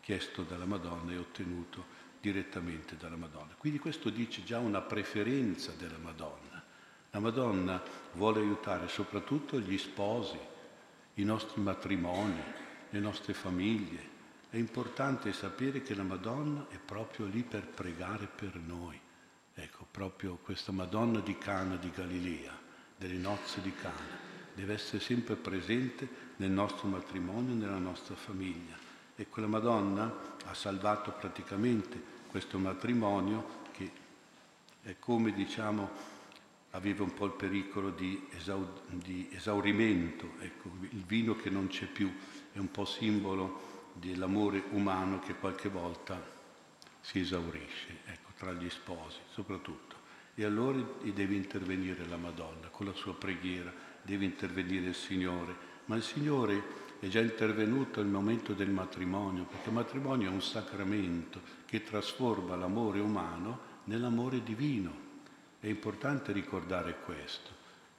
chiesto 0.05 0.43
dalla 0.43 0.67
Madonna 0.67 1.13
e 1.13 1.17
ottenuto 1.17 1.87
direttamente 2.21 2.95
dalla 2.99 3.17
Madonna. 3.17 3.55
Quindi 3.57 3.79
questo 3.79 4.11
dice 4.11 4.45
già 4.45 4.59
una 4.59 4.83
preferenza 4.83 5.73
della 5.79 5.97
Madonna. 5.97 6.63
La 7.11 7.21
Madonna 7.21 7.83
vuole 8.13 8.41
aiutare 8.41 8.87
soprattutto 8.89 9.59
gli 9.59 9.79
sposi, 9.79 10.39
i 11.15 11.25
nostri 11.25 11.63
matrimoni, 11.63 12.39
le 12.91 13.01
nostre 13.01 13.33
famiglie. 13.33 14.13
È 14.51 14.59
importante 14.59 15.33
sapere 15.33 15.81
che 15.81 15.95
la 15.95 16.03
Madonna 16.03 16.67
è 16.69 16.77
proprio 16.77 17.25
lì 17.25 17.43
per 17.43 17.67
pregare 17.67 18.27
per 18.27 18.57
noi. 18.57 19.01
Ecco, 19.55 19.87
proprio 19.91 20.37
questa 20.37 20.71
Madonna 20.71 21.21
di 21.21 21.39
Cana 21.39 21.77
di 21.77 21.91
Galilea, 21.91 22.53
delle 22.95 23.17
nozze 23.17 23.63
di 23.63 23.73
Cana, 23.73 24.19
deve 24.53 24.75
essere 24.75 25.01
sempre 25.01 25.37
presente 25.37 26.07
nel 26.37 26.51
nostro 26.51 26.89
matrimonio, 26.89 27.55
nella 27.55 27.79
nostra 27.79 28.15
famiglia. 28.15 28.84
E 29.17 29.29
quella 29.29 29.49
Madonna 29.49 30.13
ha 30.47 30.55
salvato 30.55 31.13
praticamente 31.13 32.13
questo 32.27 32.59
matrimonio 32.59 33.63
che 33.71 33.91
è 34.83 34.97
come 34.99 35.33
diciamo 35.33 36.13
aveva 36.71 37.05
un 37.05 37.15
po' 37.15 37.27
il 37.27 37.33
pericolo 37.33 37.91
di, 37.91 38.27
esau- 38.33 38.81
di 38.89 39.29
esaurimento, 39.33 40.33
ecco, 40.41 40.71
il 40.81 41.05
vino 41.07 41.37
che 41.37 41.49
non 41.49 41.69
c'è 41.69 41.87
più 41.87 42.13
è 42.53 42.59
un 42.59 42.71
po' 42.71 42.85
simbolo 42.85 43.93
dell'amore 43.93 44.65
umano 44.71 45.21
che 45.21 45.35
qualche 45.35 45.69
volta 45.69 46.21
si 47.01 47.21
esaurisce, 47.21 48.01
ecco, 48.07 48.31
tra 48.37 48.53
gli 48.53 48.69
sposi 48.69 49.19
soprattutto. 49.31 50.03
E 50.35 50.45
allora 50.45 50.79
deve 51.03 51.35
intervenire 51.35 52.05
la 52.07 52.17
Madonna 52.17 52.67
con 52.69 52.87
la 52.87 52.93
sua 52.93 53.15
preghiera, 53.15 53.73
deve 54.03 54.25
intervenire 54.25 54.89
il 54.89 54.95
Signore, 54.97 55.55
ma 55.85 55.95
il 55.95 56.03
Signore 56.03 56.63
è 57.05 57.09
già 57.09 57.21
intervenuto 57.21 58.01
il 58.01 58.07
momento 58.07 58.55
del 58.55 58.71
matrimonio, 58.71 59.45
perché 59.45 59.69
il 59.69 59.75
matrimonio 59.75 60.31
è 60.31 60.33
un 60.33 60.41
sacramento 60.41 61.39
che 61.67 61.83
trasforma 61.83 62.57
l'amore 62.57 62.99
umano 62.99 63.73
nell'amore 63.85 64.43
divino. 64.43 64.91
È 65.61 65.67
importante 65.67 66.33
ricordare 66.33 67.01
questo, 67.05 67.51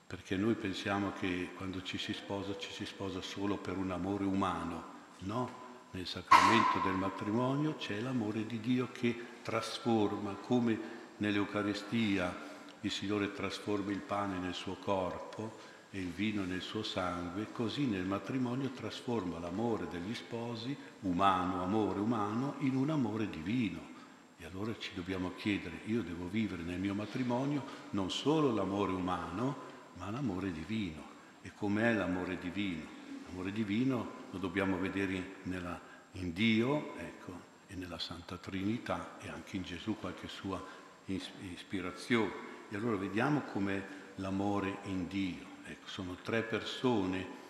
perché 0.08 0.36
noi 0.38 0.56
pensiamo 0.56 1.14
che 1.20 1.52
quando 1.56 1.84
ci 1.84 2.00
si 2.00 2.14
sposa 2.14 2.58
ci 2.58 2.72
si 2.72 2.84
sposa 2.84 3.22
solo 3.22 3.58
per 3.58 3.78
un 3.78 3.92
amore 3.92 4.24
umano. 4.24 4.94
No, 5.20 5.52
nel 5.92 6.08
sacramento 6.08 6.80
del 6.84 6.96
matrimonio 6.96 7.76
c'è 7.76 8.00
l'amore 8.00 8.48
di 8.48 8.60
Dio 8.60 8.90
che 8.92 9.16
trasforma, 9.44 10.34
come 10.34 10.80
nell'Eucaristia 11.18 12.36
il 12.82 12.90
Signore 12.90 13.34
trasforma 13.34 13.92
il 13.92 14.00
pane 14.00 14.40
nel 14.40 14.56
suo 14.56 14.78
corpo 14.78 15.75
e 15.96 16.00
il 16.00 16.12
vino 16.12 16.44
nel 16.44 16.62
suo 16.62 16.84
sangue, 16.84 17.54
così 17.54 17.86
nel 17.86 18.04
matrimonio 18.04 18.70
trasforma 18.72 19.40
l'amore 19.40 19.88
degli 19.88 20.14
sposi, 20.14 20.76
umano, 21.04 21.64
amore 21.64 22.00
umano, 22.00 22.56
in 22.60 22.76
un 22.76 22.90
amore 22.90 23.30
divino. 23.30 23.94
E 24.38 24.46
allora 24.46 24.78
ci 24.78 24.92
dobbiamo 24.94 25.32
chiedere, 25.36 25.80
io 25.86 26.04
devo 26.04 26.28
vivere 26.28 26.64
nel 26.64 26.82
mio 26.82 26.94
matrimonio 26.94 27.64
non 27.92 28.12
solo 28.12 28.52
l'amore 28.54 28.92
umano, 28.92 29.56
ma 29.98 30.12
l'amore 30.12 30.52
divino. 30.52 31.02
E 31.42 31.54
com'è 31.56 31.94
l'amore 31.94 32.38
divino? 32.40 32.84
L'amore 33.28 33.54
divino 33.54 34.12
lo 34.32 34.38
dobbiamo 34.38 34.78
vedere 34.78 35.36
nella, 35.44 35.80
in 36.14 36.34
Dio 36.34 36.98
ecco, 36.98 37.40
e 37.68 37.76
nella 37.76 38.00
Santa 38.00 38.36
Trinità 38.36 39.18
e 39.22 39.30
anche 39.30 39.56
in 39.56 39.64
Gesù 39.64 39.96
qualche 39.98 40.28
sua 40.28 40.62
ispirazione. 41.06 42.34
E 42.68 42.76
allora 42.76 42.98
vediamo 42.98 43.44
com'è 43.44 43.82
l'amore 44.16 44.80
in 44.88 45.08
Dio. 45.08 45.55
Ecco, 45.68 45.88
sono 45.88 46.16
tre 46.22 46.44
persone 46.44 47.44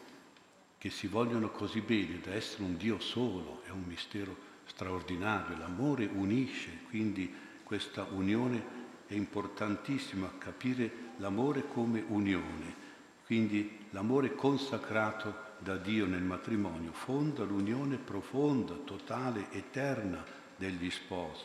che 0.77 0.89
si 0.89 1.07
vogliono 1.07 1.49
così 1.49 1.81
bene 1.81 2.19
da 2.19 2.33
essere 2.33 2.63
un 2.63 2.77
Dio 2.77 2.99
solo, 2.99 3.61
è 3.65 3.71
un 3.71 3.83
mistero 3.85 4.53
straordinario. 4.65 5.57
L'amore 5.57 6.05
unisce, 6.05 6.79
quindi 6.89 7.33
questa 7.63 8.07
unione 8.11 8.83
è 9.07 9.13
importantissima, 9.15 10.31
capire 10.37 11.13
l'amore 11.17 11.67
come 11.67 12.03
unione. 12.07 12.83
Quindi 13.25 13.79
l'amore 13.89 14.33
consacrato 14.33 15.53
da 15.59 15.77
Dio 15.77 16.05
nel 16.05 16.21
matrimonio 16.21 16.91
fonda 16.93 17.43
l'unione 17.43 17.97
profonda, 17.97 18.75
totale, 18.75 19.47
eterna 19.51 20.23
degli 20.55 20.89
sposi. 20.89 21.43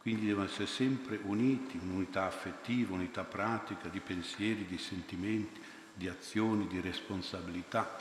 Quindi 0.00 0.26
devono 0.26 0.46
essere 0.46 0.66
sempre 0.66 1.18
uniti, 1.22 1.78
un'unità 1.82 2.26
affettiva, 2.26 2.94
unità 2.94 3.24
pratica, 3.24 3.88
di 3.88 4.00
pensieri, 4.00 4.66
di 4.66 4.76
sentimenti, 4.76 5.58
di 5.94 6.08
azioni, 6.08 6.66
di 6.66 6.80
responsabilità. 6.80 7.96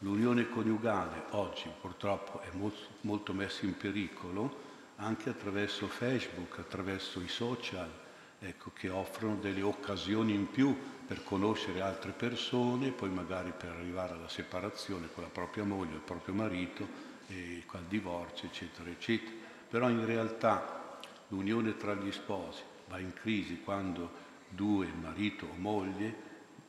L'unione 0.00 0.48
coniugale 0.50 1.24
oggi 1.30 1.70
purtroppo 1.80 2.40
è 2.40 2.48
molto, 2.52 2.86
molto 3.02 3.32
messa 3.32 3.64
in 3.64 3.76
pericolo 3.76 4.64
anche 4.96 5.30
attraverso 5.30 5.86
Facebook, 5.86 6.58
attraverso 6.58 7.20
i 7.20 7.28
social, 7.28 7.90
ecco, 8.38 8.70
che 8.74 8.88
offrono 8.88 9.36
delle 9.36 9.62
occasioni 9.62 10.34
in 10.34 10.50
più 10.50 10.76
per 11.06 11.22
conoscere 11.22 11.80
altre 11.80 12.12
persone, 12.12 12.90
poi 12.90 13.10
magari 13.10 13.52
per 13.56 13.70
arrivare 13.70 14.14
alla 14.14 14.28
separazione 14.28 15.08
con 15.12 15.22
la 15.22 15.28
propria 15.28 15.64
moglie, 15.64 15.94
il 15.94 16.00
proprio 16.00 16.34
marito, 16.34 17.14
e 17.28 17.64
al 17.72 17.84
divorzio, 17.84 18.48
eccetera, 18.48 18.88
eccetera. 18.88 19.34
Però 19.68 19.88
in 19.88 20.04
realtà 20.04 21.00
l'unione 21.28 21.76
tra 21.76 21.94
gli 21.94 22.12
sposi 22.12 22.62
va 22.88 22.98
in 22.98 23.12
crisi 23.12 23.60
quando 23.60 24.24
due, 24.48 24.86
marito 25.00 25.46
o 25.46 25.54
moglie, 25.56 26.25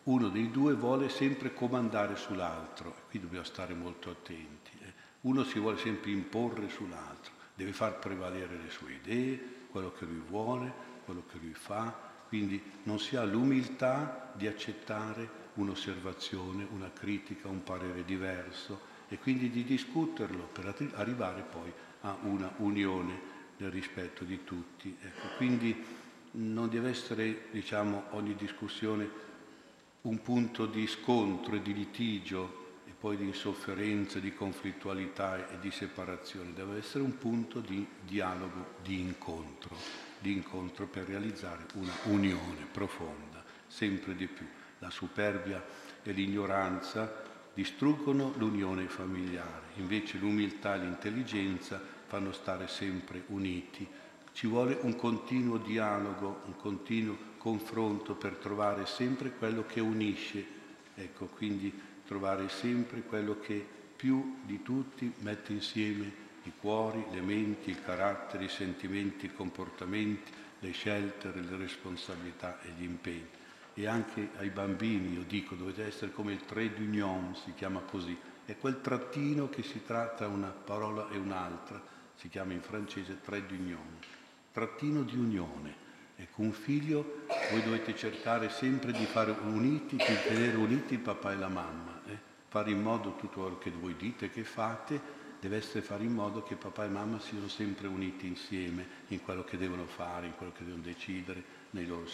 uno 0.08 0.30
dei 0.30 0.52
due 0.52 0.74
vuole 0.74 1.10
sempre 1.10 1.54
comandare 1.54 2.16
sull'altro, 2.16 2.96
qui 3.10 3.20
dobbiamo 3.20 3.44
stare 3.44 3.74
molto 3.74 4.10
attenti. 4.10 4.72
Eh. 4.80 4.94
Uno 5.22 5.44
si 5.44 5.60
vuole 5.60 5.78
sempre 5.78 6.12
imporre 6.12 6.70
sull'altro, 6.70 7.34
deve 7.54 7.74
far 7.74 8.00
prevalere 8.00 8.58
le 8.58 8.70
sue 8.70 8.94
idee, 8.94 9.40
quello 9.70 9.92
che 9.92 10.06
lui 10.06 10.22
vuole, 10.26 10.72
quello 11.04 11.24
che 11.30 11.38
lui 11.42 11.54
fa, 11.54 11.94
quindi 12.30 12.62
non 12.84 13.00
si 13.00 13.18
ha 13.18 13.24
l'umiltà 13.24 14.32
di 14.34 14.48
accettare 14.48 15.46
un'osservazione, 15.56 16.68
una 16.72 16.92
critica, 16.92 17.50
un 17.50 17.64
parere 17.64 18.06
diverso 18.06 18.96
e 19.10 19.18
quindi 19.18 19.50
di 19.50 19.64
discuterlo 19.66 20.44
per 20.44 20.74
arrivare 20.94 21.42
poi 21.42 21.72
a 22.02 22.16
una 22.22 22.50
unione 22.58 23.36
nel 23.58 23.72
rispetto 23.72 24.24
di 24.24 24.44
tutti. 24.46 24.96
Ecco, 25.02 25.36
quindi 25.36 25.84
non 26.32 26.70
deve 26.70 26.90
essere 26.90 27.48
diciamo, 27.52 28.06
ogni 28.12 28.36
discussione 28.36 29.26
un 30.08 30.22
punto 30.22 30.66
di 30.66 30.88
scontro 30.88 31.56
e 31.56 31.62
di 31.62 31.74
litigio 31.74 32.66
e 32.86 32.92
poi 32.98 33.18
di 33.18 33.26
insofferenza, 33.26 34.20
di 34.20 34.34
conflittualità 34.34 35.50
e 35.50 35.60
di 35.60 35.72
separazione, 35.72 36.54
deve 36.54 36.78
essere 36.78 37.04
un 37.04 37.18
punto 37.18 37.60
di 37.60 37.86
dialogo, 38.06 38.76
di 38.82 39.00
incontro 39.00 40.06
di 40.20 40.34
incontro 40.34 40.88
per 40.88 41.06
realizzare 41.06 41.66
una 41.74 41.94
unione 42.06 42.66
profonda, 42.72 43.44
sempre 43.68 44.16
di 44.16 44.28
più. 44.28 44.46
La 44.80 44.90
superbia 44.90 45.64
e 46.04 46.12
l'ignoranza 46.12 47.24
distruggono 47.54 48.34
l'unione 48.38 48.88
familiare, 48.88 49.68
invece 49.76 50.18
l'umiltà 50.18 50.76
e 50.76 50.80
l'intelligenza 50.80 51.82
fanno 52.06 52.32
stare 52.32 52.68
sempre 52.68 53.24
uniti. 53.28 53.88
Ci 54.38 54.46
vuole 54.46 54.78
un 54.82 54.96
continuo 54.96 55.58
dialogo, 55.58 56.42
un 56.46 56.56
continuo 56.58 57.18
confronto 57.40 58.14
per 58.14 58.36
trovare 58.36 58.86
sempre 58.86 59.32
quello 59.32 59.66
che 59.66 59.80
unisce, 59.80 60.46
ecco, 60.94 61.26
quindi 61.26 61.74
trovare 62.06 62.48
sempre 62.48 63.02
quello 63.02 63.40
che 63.40 63.66
più 63.96 64.38
di 64.44 64.62
tutti 64.62 65.12
mette 65.22 65.54
insieme 65.54 66.14
i 66.44 66.54
cuori, 66.62 67.04
le 67.14 67.22
menti, 67.22 67.72
i 67.72 67.82
caratteri, 67.84 68.46
i 68.46 68.50
sentimenti, 68.50 69.26
i 69.26 69.34
comportamenti, 69.34 70.32
le 70.60 70.70
scelte, 70.70 71.34
le 71.34 71.58
responsabilità 71.58 72.62
e 72.62 72.70
gli 72.78 72.84
impegni. 72.84 73.30
E 73.74 73.88
anche 73.88 74.30
ai 74.38 74.52
bambini, 74.52 75.14
io 75.14 75.24
dico, 75.24 75.56
dovete 75.56 75.84
essere 75.84 76.12
come 76.12 76.34
il 76.34 76.46
trait 76.46 76.76
d'union, 76.76 77.36
si 77.44 77.56
chiama 77.56 77.80
così, 77.80 78.16
è 78.46 78.56
quel 78.56 78.82
trattino 78.82 79.50
che 79.50 79.64
si 79.64 79.84
tratta 79.84 80.28
una 80.28 80.52
parola 80.52 81.10
e 81.10 81.18
un'altra, 81.18 81.82
si 82.14 82.30
chiama 82.30 82.54
in 82.54 82.62
francese 82.62 83.20
trait 83.22 83.48
d'union, 83.48 84.16
trattino 84.58 85.04
di 85.04 85.16
unione. 85.16 85.86
Ecco, 86.16 86.42
un 86.42 86.52
figlio 86.52 87.26
voi 87.52 87.62
dovete 87.62 87.96
cercare 87.96 88.50
sempre 88.50 88.92
di 88.92 89.06
fare 89.06 89.30
uniti, 89.44 89.98
di 89.98 90.18
tenere 90.28 90.58
uniti 90.58 90.96
il 90.96 91.00
papà 91.00 91.34
e 91.34 91.36
la 91.36 91.48
mamma, 91.48 92.02
eh? 92.08 92.18
fare 92.48 92.72
in 92.72 92.82
modo 92.82 93.16
tutto 93.18 93.42
quello 93.42 93.60
che 93.60 93.70
voi 93.70 93.96
dite 93.96 94.32
che 94.32 94.44
fate 94.44 95.00
deve 95.40 95.58
essere 95.58 95.82
fare 95.82 96.06
in 96.06 96.12
modo 96.12 96.42
che 96.42 96.56
papà 96.56 96.86
e 96.86 96.88
mamma 96.88 97.20
siano 97.20 97.48
sempre 97.48 97.86
uniti 97.86 98.26
insieme 98.26 98.88
in 99.10 99.22
quello 99.22 99.44
che 99.44 99.60
devono 99.60 99.86
fare, 99.86 100.26
in 100.26 100.34
quello 100.36 100.54
che 100.54 100.64
devono 100.64 100.82
decidere, 100.82 101.44
nei 101.70 101.86
loro 101.86 102.08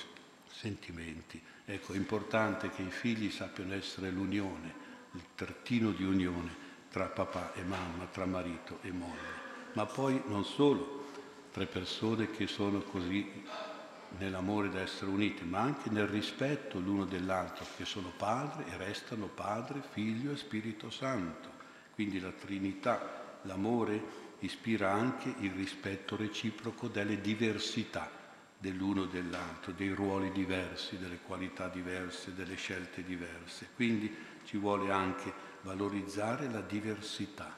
sentimenti. 0.46 1.42
Ecco, 1.64 1.94
è 1.94 1.96
importante 1.96 2.70
che 2.72 2.82
i 2.82 2.92
figli 2.92 3.30
sappiano 3.30 3.74
essere 3.74 4.10
l'unione, 4.10 4.74
il 5.14 5.24
trattino 5.34 5.92
di 5.92 6.04
unione 6.04 6.54
tra 6.90 7.06
papà 7.06 7.54
e 7.54 7.64
mamma, 7.64 8.04
tra 8.12 8.26
marito 8.26 8.80
e 8.82 8.92
moglie. 8.92 9.42
Ma 9.76 9.86
poi 9.86 10.22
non 10.26 10.44
solo 10.44 11.03
tre 11.54 11.68
persone 11.68 12.32
che 12.32 12.48
sono 12.48 12.80
così 12.80 13.44
nell'amore 14.18 14.72
da 14.72 14.82
essere 14.82 15.12
uniti, 15.12 15.46
ma 15.46 15.60
anche 15.60 15.92
nel 15.92 16.08
rispetto 16.08 16.80
l'uno 16.80 17.06
dell'altro, 17.06 17.64
che 17.78 17.86
sono 17.86 18.12
padre 18.18 18.66
e 18.72 18.78
restano 18.78 19.28
padre, 19.28 19.84
figlio 19.92 20.32
e 20.32 20.38
Spirito 20.38 20.90
Santo. 20.90 21.52
Quindi 21.94 22.20
la 22.20 22.32
Trinità, 22.32 23.38
l'amore, 23.44 24.22
ispira 24.40 24.92
anche 24.92 25.32
il 25.42 25.52
rispetto 25.52 26.16
reciproco 26.16 26.88
delle 26.88 27.22
diversità 27.22 28.10
dell'uno 28.58 29.04
e 29.04 29.10
dell'altro, 29.10 29.74
dei 29.74 29.90
ruoli 29.90 30.32
diversi, 30.32 30.98
delle 30.98 31.20
qualità 31.20 31.68
diverse, 31.68 32.34
delle 32.34 32.56
scelte 32.56 33.04
diverse. 33.04 33.70
Quindi 33.76 34.12
ci 34.46 34.58
vuole 34.58 34.92
anche 34.92 35.32
valorizzare 35.62 36.50
la 36.50 36.62
diversità 36.62 37.56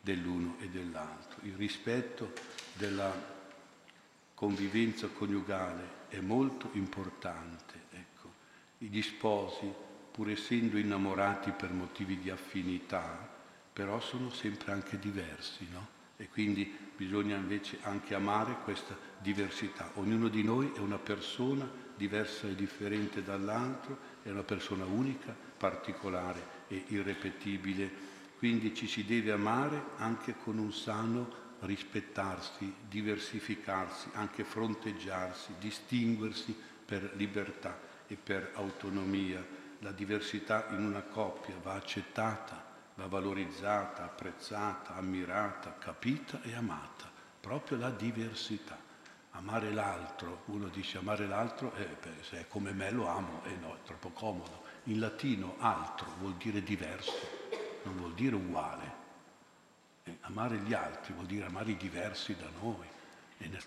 dell'uno 0.00 0.56
e 0.60 0.68
dell'altro. 0.68 1.40
Il 1.42 1.54
rispetto 1.54 2.32
della 2.80 3.12
convivenza 4.34 5.08
coniugale 5.08 5.98
è 6.08 6.18
molto 6.20 6.70
importante. 6.72 7.74
Ecco. 7.90 8.32
Gli 8.78 9.02
sposi, 9.02 9.70
pur 10.10 10.30
essendo 10.30 10.78
innamorati 10.78 11.50
per 11.50 11.72
motivi 11.72 12.18
di 12.18 12.30
affinità, 12.30 13.28
però 13.70 14.00
sono 14.00 14.30
sempre 14.30 14.72
anche 14.72 14.98
diversi, 14.98 15.66
no? 15.70 15.98
E 16.16 16.28
quindi 16.28 16.74
bisogna 16.96 17.36
invece 17.36 17.78
anche 17.82 18.14
amare 18.14 18.56
questa 18.64 18.96
diversità. 19.18 19.90
Ognuno 19.94 20.28
di 20.28 20.42
noi 20.42 20.72
è 20.74 20.78
una 20.78 20.98
persona 20.98 21.70
diversa 21.94 22.46
e 22.46 22.54
differente 22.54 23.22
dall'altro, 23.22 23.98
è 24.22 24.30
una 24.30 24.42
persona 24.42 24.86
unica, 24.86 25.36
particolare 25.56 26.64
e 26.68 26.84
irrepetibile. 26.88 28.08
Quindi 28.38 28.74
ci 28.74 28.86
si 28.86 29.04
deve 29.04 29.32
amare 29.32 29.82
anche 29.96 30.34
con 30.42 30.56
un 30.56 30.72
sano 30.72 31.49
rispettarsi, 31.60 32.74
diversificarsi, 32.88 34.08
anche 34.12 34.44
fronteggiarsi, 34.44 35.54
distinguersi 35.58 36.56
per 36.84 37.12
libertà 37.14 37.78
e 38.06 38.16
per 38.16 38.52
autonomia. 38.54 39.44
La 39.80 39.92
diversità 39.92 40.66
in 40.70 40.84
una 40.84 41.02
coppia 41.02 41.54
va 41.62 41.74
accettata, 41.74 42.62
va 42.94 43.06
valorizzata, 43.06 44.04
apprezzata, 44.04 44.94
ammirata, 44.94 45.76
capita 45.78 46.40
e 46.42 46.54
amata, 46.54 47.10
proprio 47.40 47.78
la 47.78 47.90
diversità. 47.90 48.88
Amare 49.32 49.72
l'altro, 49.72 50.42
uno 50.46 50.66
dice 50.68 50.98
amare 50.98 51.26
l'altro, 51.26 51.72
eh, 51.76 51.86
beh, 52.00 52.22
se 52.22 52.40
è 52.40 52.48
come 52.48 52.72
me 52.72 52.90
lo 52.90 53.06
amo, 53.06 53.42
e 53.44 53.52
eh 53.52 53.56
no, 53.56 53.74
è 53.74 53.78
troppo 53.84 54.10
comodo. 54.10 54.64
In 54.84 54.98
latino 54.98 55.54
altro 55.58 56.08
vuol 56.18 56.34
dire 56.34 56.62
diverso, 56.62 57.12
non 57.84 57.96
vuol 57.96 58.14
dire 58.14 58.34
uguale. 58.34 58.89
Amare 60.30 60.58
gli 60.58 60.72
altri 60.72 61.12
vuol 61.12 61.26
dire 61.26 61.46
amare 61.46 61.72
i 61.72 61.76
diversi 61.76 62.36
da 62.36 62.48
noi. 62.60 62.86
E 63.38 63.48
nel 63.48 63.62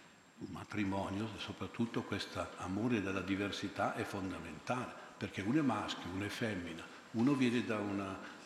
matrimonio, 0.49 1.27
soprattutto 1.37 2.03
questo 2.03 2.47
amore 2.57 3.01
della 3.01 3.21
diversità 3.21 3.95
è 3.95 4.03
fondamentale, 4.03 4.91
perché 5.17 5.41
uno 5.41 5.59
è 5.59 5.61
maschio, 5.61 6.09
uno 6.11 6.25
è 6.25 6.29
femmina, 6.29 6.83
uno 7.11 7.33
viene 7.33 7.63
da 7.63 7.77
una 7.77 8.41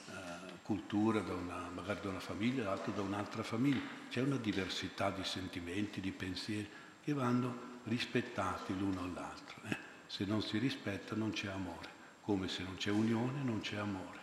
cultura, 0.68 1.22
da 1.22 1.34
una, 1.34 1.70
magari 1.74 2.02
da 2.02 2.10
una 2.10 2.20
famiglia, 2.20 2.66
l'altro 2.66 2.92
da 2.92 3.02
un'altra 3.02 3.42
famiglia. 3.42 3.80
C'è 4.10 4.22
una 4.22 4.36
diversità 4.36 5.10
di 5.12 5.24
sentimenti, 5.24 6.02
di 6.02 6.12
pensieri 6.12 6.70
che 7.02 7.14
vanno 7.14 7.76
rispettati 7.86 8.78
l'uno 8.78 9.00
all'altro. 9.00 9.62
Eh? 9.64 9.78
Se 10.08 10.26
non 10.26 10.42
si 10.42 10.58
rispetta 10.58 11.16
non 11.16 11.32
c'è 11.32 11.48
amore, 11.48 11.90
come 12.22 12.50
se 12.50 12.64
non 12.64 12.76
c'è 12.76 12.92
unione 12.92 13.42
non 13.44 13.62
c'è 13.62 13.78
amore. 13.78 14.20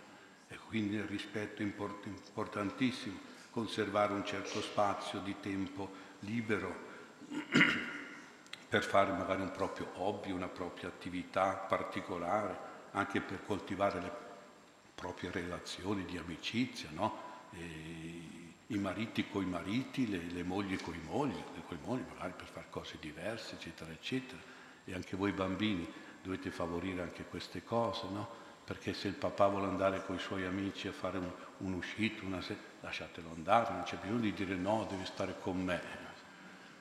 E 0.49 0.59
quindi 0.69 0.97
il 0.97 1.05
rispetto 1.05 1.63
è 1.63 1.65
import- 1.65 2.05
importantissimo, 2.05 3.19
conservare 3.55 4.13
un 4.13 4.25
certo 4.25 4.61
spazio 4.61 5.21
di 5.21 5.37
tempo 5.39 5.89
libero 6.21 6.75
per 8.69 8.83
fare 8.83 9.13
magari 9.13 9.43
un 9.43 9.53
proprio 9.53 9.93
hobby, 9.95 10.33
una 10.33 10.49
propria 10.49 10.89
attività 10.89 11.55
particolare, 11.55 12.59
anche 12.91 13.21
per 13.21 13.47
coltivare 13.47 14.01
le 14.01 14.13
proprie 14.93 15.31
relazioni 15.31 16.05
di 16.05 16.19
amicizia, 16.19 16.89
no? 16.93 17.23
i 18.67 18.79
mariti 18.79 19.29
coi 19.29 19.45
mariti, 19.45 20.09
le, 20.09 20.21
le 20.33 20.43
mogli 20.43 20.77
coi 20.77 20.99
mogli, 21.07 21.41
coi 21.69 21.79
mogli 21.85 22.03
magari 22.09 22.33
per 22.37 22.49
fare 22.49 22.67
cose 22.71 22.97
diverse, 22.99 23.55
eccetera, 23.55 23.93
eccetera. 23.93 24.41
E 24.85 24.95
anche 24.95 25.17
voi 25.17 25.31
bambini 25.31 25.89
dovete 26.21 26.51
favorire 26.51 27.03
anche 27.03 27.25
queste 27.25 27.63
cose, 27.63 28.09
no? 28.11 28.43
Perché 28.65 28.95
se 28.95 29.09
il 29.09 29.15
papà 29.15 29.47
vuole 29.49 29.67
andare 29.67 30.05
con 30.05 30.17
i 30.17 30.19
suoi 30.19 30.45
amici 30.45 30.89
a 30.89 30.93
fare 30.93 31.19
un, 31.19 31.31
un'uscita, 31.59 32.25
una 32.25 32.41
se- 32.41 32.57
lasciatelo 32.81 33.31
andare, 33.35 33.73
non 33.75 33.83
c'è 33.83 33.97
bisogno 33.97 34.21
di 34.21 34.33
dire 34.33 34.55
no, 34.55 34.87
devi 34.89 35.05
stare 35.05 35.37
con 35.41 35.63
me. 35.63 35.81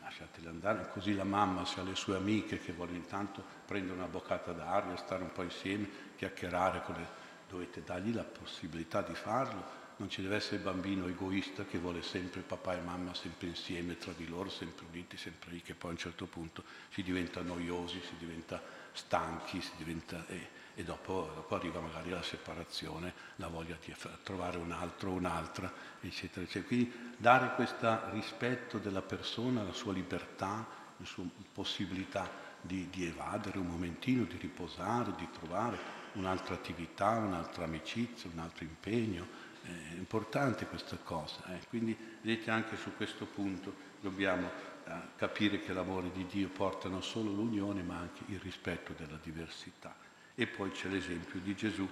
Lasciatelo 0.02 0.50
andare, 0.50 0.90
così 0.92 1.13
la 1.13 1.24
mamma 1.24 1.66
se 1.66 1.80
ha 1.80 1.84
le 1.84 1.96
sue 1.96 2.16
amiche 2.16 2.60
che 2.60 2.72
vuole 2.72 2.94
intanto 2.94 3.44
prendere 3.66 3.98
una 3.98 4.08
boccata 4.08 4.52
d'aria, 4.52 4.96
stare 4.96 5.24
un 5.24 5.32
po' 5.32 5.44
insieme, 5.44 5.90
chiacchierare 6.16 6.84
con 6.84 6.96
le 6.96 7.22
dovete 7.54 7.84
dargli 7.84 8.13
la 8.13 8.24
possibilità 8.24 9.02
di 9.02 9.13
farlo. 9.13 9.82
Non 9.98 10.10
ci 10.10 10.24
deve 10.24 10.38
essere 10.38 10.56
il 10.58 10.63
bambino 10.63 11.06
egoista 11.08 11.66
che 11.66 11.78
vuole 11.78 12.02
sempre 12.02 12.42
papà 12.42 12.75
e 12.75 12.82
mamma 12.82 13.13
sempre 13.13 13.48
insieme, 13.48 13.98
tra 13.98 14.12
di 14.16 14.28
loro, 14.28 14.50
sempre 14.50 14.86
uniti, 14.90 15.18
sempre 15.18 15.52
lì, 15.52 15.62
che 15.62 15.75
poi 15.75 15.92
a 15.92 15.94
un 15.94 16.00
certo 16.00 16.25
punto 16.25 16.63
si 16.90 17.04
diventa 17.04 17.42
noiosi, 17.42 18.02
si 18.02 18.16
diventa 18.18 18.62
stanchi, 18.92 19.62
si 19.62 19.72
diventa, 19.78 20.25
e, 20.28 20.50
e 20.75 20.84
dopo, 20.84 21.32
dopo, 21.36 21.56
arriva 21.56 21.80
magari 21.80 22.10
la 22.10 22.24
separazione, 22.24 23.13
la 23.38 23.48
voglia 23.48 23.77
di 23.84 23.94
trovare 24.24 24.58
un 24.58 24.72
altro 24.72 25.12
un'altra, 25.12 25.72
eccetera, 26.01 26.46
eccetera. 26.46 26.68
Quindi 26.68 27.13
dare 27.18 27.53
questo 27.56 28.12
rispetto 28.12 28.80
della 28.80 29.01
persona, 29.01 29.63
la 29.63 29.74
sua 29.74 29.94
libertà, 29.94 30.65
la 30.98 31.06
sua 31.06 31.25
possibilità 31.51 32.30
di, 32.62 32.89
di 32.89 33.06
evadere 33.06 33.60
un 33.60 33.68
momentino, 33.68 34.24
di 34.24 34.38
riposare, 34.38 35.13
di 35.15 35.27
trovare 35.32 35.77
un'altra 36.13 36.56
attività, 36.56 37.10
un'altra 37.12 37.65
amicizia, 37.65 38.30
un 38.32 38.39
altro 38.39 38.63
impegno. 38.63 39.51
È 39.62 39.94
importante 39.96 40.65
questa 40.65 40.98
cosa. 40.98 41.56
Eh. 41.56 41.68
Quindi 41.70 41.96
vedete 42.22 42.51
anche 42.51 42.75
su 42.77 42.96
questo 42.96 43.25
punto 43.25 43.92
dobbiamo 44.01 44.50
eh, 44.86 44.92
capire 45.15 45.62
che 45.62 45.72
l'amore 45.72 46.12
di 46.12 46.25
Dio 46.25 46.50
porta 46.50 46.89
non 46.89 47.01
solo 47.01 47.32
l'unione 47.32 47.84
ma 47.84 47.98
anche 47.98 48.24
il 48.27 48.39
rispetto 48.39 48.94
della 48.94 49.18
diversità. 49.22 49.96
E 50.35 50.48
poi 50.48 50.72
c'è 50.72 50.87
l'esempio 50.87 51.39
di 51.39 51.55
Gesù. 51.55 51.87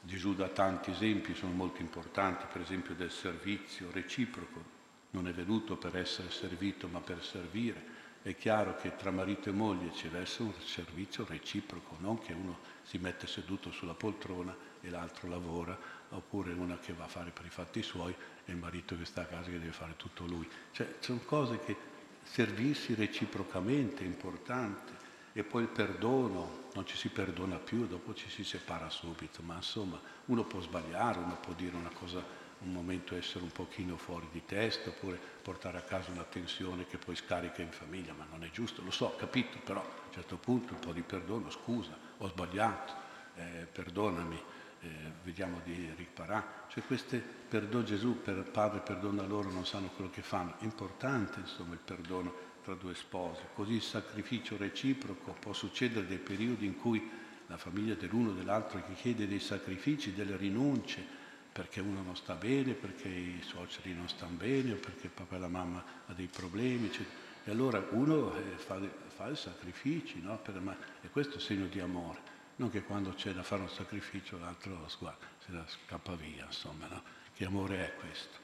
Gesù 0.00 0.34
dà 0.34 0.48
tanti 0.48 0.90
esempi, 0.90 1.34
sono 1.34 1.52
molto 1.52 1.80
importanti, 1.80 2.46
per 2.52 2.62
esempio 2.62 2.94
del 2.94 3.10
servizio 3.10 3.90
reciproco. 3.90 4.80
Non 5.10 5.28
è 5.28 5.32
venuto 5.32 5.76
per 5.76 5.96
essere 5.96 6.30
servito 6.30 6.88
ma 6.88 7.00
per 7.00 7.22
servire. 7.24 8.00
È 8.22 8.36
chiaro 8.36 8.76
che 8.76 8.94
tra 8.94 9.10
marito 9.10 9.48
e 9.48 9.52
moglie 9.52 9.92
ci 9.94 10.04
deve 10.04 10.20
essere 10.20 10.44
un 10.44 10.52
servizio 10.64 11.26
reciproco, 11.28 11.96
non 11.98 12.20
che 12.20 12.32
uno 12.32 12.58
si 12.82 12.98
mette 12.98 13.26
seduto 13.26 13.72
sulla 13.72 13.94
poltrona 13.94 14.54
e 14.80 14.88
l'altro 14.90 15.28
lavora, 15.28 15.76
oppure 16.10 16.52
una 16.52 16.78
che 16.78 16.92
va 16.92 17.04
a 17.04 17.08
fare 17.08 17.30
per 17.30 17.46
i 17.46 17.50
fatti 17.50 17.82
suoi 17.82 18.14
e 18.44 18.52
il 18.52 18.58
marito 18.58 18.96
che 18.96 19.04
sta 19.04 19.22
a 19.22 19.26
casa 19.26 19.50
che 19.50 19.58
deve 19.58 19.72
fare 19.72 19.94
tutto 19.96 20.24
lui. 20.24 20.48
Cioè, 20.70 20.96
sono 21.00 21.18
cose 21.24 21.58
che 21.58 21.76
servirsi 22.22 22.94
reciprocamente 22.94 24.04
è 24.04 24.06
importante. 24.06 25.01
E 25.34 25.44
poi 25.44 25.62
il 25.62 25.68
perdono, 25.68 26.68
non 26.74 26.86
ci 26.86 26.96
si 26.96 27.08
perdona 27.08 27.56
più, 27.56 27.86
dopo 27.86 28.14
ci 28.14 28.28
si 28.28 28.44
separa 28.44 28.90
subito, 28.90 29.42
ma 29.42 29.56
insomma 29.56 29.98
uno 30.26 30.44
può 30.44 30.60
sbagliare, 30.60 31.18
uno 31.18 31.36
può 31.40 31.54
dire 31.54 31.74
una 31.74 31.90
cosa, 31.90 32.22
un 32.58 32.70
momento 32.70 33.16
essere 33.16 33.42
un 33.42 33.50
pochino 33.50 33.96
fuori 33.96 34.28
di 34.30 34.44
testa, 34.44 34.90
oppure 34.90 35.18
portare 35.42 35.78
a 35.78 35.82
casa 35.82 36.10
una 36.10 36.24
tensione 36.24 36.86
che 36.86 36.98
poi 36.98 37.16
scarica 37.16 37.62
in 37.62 37.72
famiglia, 37.72 38.12
ma 38.12 38.26
non 38.30 38.44
è 38.44 38.50
giusto, 38.50 38.82
lo 38.82 38.90
so, 38.90 39.14
capito, 39.16 39.58
però 39.64 39.80
a 39.80 40.06
un 40.06 40.12
certo 40.12 40.36
punto 40.36 40.74
un 40.74 40.80
po' 40.80 40.92
di 40.92 41.02
perdono, 41.02 41.50
scusa, 41.50 41.96
ho 42.18 42.28
sbagliato, 42.28 42.92
eh, 43.36 43.66
perdonami, 43.72 44.40
eh, 44.80 44.88
vediamo 45.22 45.60
di 45.64 45.92
riparare. 45.96 46.60
Cioè 46.68 46.84
queste, 46.84 47.18
perdono 47.18 47.84
Gesù, 47.84 48.20
per 48.20 48.42
Padre 48.50 48.80
perdona 48.80 49.24
loro, 49.24 49.50
non 49.50 49.64
sanno 49.64 49.88
quello 49.88 50.10
che 50.10 50.22
fanno. 50.22 50.58
È 50.58 50.64
importante 50.64 51.40
insomma 51.40 51.74
il 51.74 51.80
perdono 51.82 52.50
tra 52.62 52.74
due 52.74 52.94
sposi. 52.94 53.42
Così 53.54 53.74
il 53.74 53.82
sacrificio 53.82 54.56
reciproco 54.56 55.36
può 55.38 55.52
succedere 55.52 56.06
dei 56.06 56.18
periodi 56.18 56.66
in 56.66 56.78
cui 56.78 57.10
la 57.46 57.56
famiglia 57.56 57.94
dell'uno 57.94 58.30
o 58.30 58.32
dell'altro 58.32 58.82
chiede 58.94 59.26
dei 59.26 59.40
sacrifici, 59.40 60.14
delle 60.14 60.36
rinunce, 60.36 61.04
perché 61.52 61.80
uno 61.80 62.02
non 62.02 62.16
sta 62.16 62.34
bene, 62.34 62.72
perché 62.72 63.08
i 63.08 63.42
suoceri 63.42 63.92
non 63.92 64.08
stanno 64.08 64.36
bene, 64.36 64.72
o 64.72 64.76
perché 64.76 65.06
il 65.06 65.12
papà 65.12 65.36
e 65.36 65.38
la 65.38 65.48
mamma 65.48 65.84
ha 66.06 66.12
dei 66.14 66.28
problemi, 66.28 66.86
eccetera. 66.86 67.30
E 67.44 67.50
allora 67.50 67.84
uno 67.90 68.34
eh, 68.34 68.56
fa, 68.56 68.80
fa 69.08 69.28
i 69.28 69.36
sacrifici, 69.36 70.20
no? 70.22 70.38
per, 70.38 70.60
ma, 70.60 70.76
e 71.02 71.10
questo 71.10 71.36
è 71.36 71.40
segno 71.40 71.66
di 71.66 71.80
amore. 71.80 72.30
Non 72.56 72.70
che 72.70 72.82
quando 72.82 73.12
c'è 73.12 73.32
da 73.32 73.42
fare 73.42 73.62
un 73.62 73.68
sacrificio 73.68 74.38
l'altro 74.38 74.86
sguarda, 74.88 75.26
se 75.44 75.52
la 75.52 75.66
scappa 75.66 76.14
via, 76.14 76.44
insomma, 76.46 76.86
no? 76.86 77.02
Che 77.34 77.44
amore 77.44 77.86
è 77.86 77.94
questo? 77.96 78.38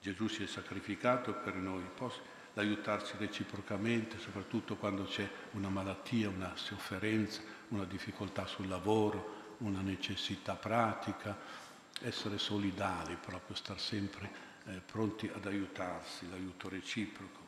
Gesù 0.00 0.28
si 0.28 0.44
è 0.44 0.46
sacrificato 0.46 1.34
per 1.34 1.56
noi, 1.56 1.82
può 1.94 2.10
aiutarci 2.60 3.14
reciprocamente, 3.18 4.18
soprattutto 4.18 4.76
quando 4.76 5.04
c'è 5.04 5.28
una 5.52 5.68
malattia, 5.68 6.28
una 6.28 6.52
sofferenza, 6.54 7.42
una 7.68 7.84
difficoltà 7.84 8.46
sul 8.46 8.68
lavoro, 8.68 9.54
una 9.58 9.80
necessità 9.80 10.54
pratica, 10.54 11.36
essere 12.00 12.38
solidali, 12.38 13.16
proprio 13.16 13.56
star 13.56 13.80
sempre 13.80 14.30
eh, 14.66 14.80
pronti 14.84 15.30
ad 15.32 15.46
aiutarsi, 15.46 16.28
l'aiuto 16.28 16.68
reciproco. 16.68 17.44